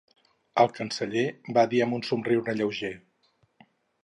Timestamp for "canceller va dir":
0.77-1.83